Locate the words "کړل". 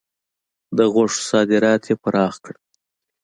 2.43-2.59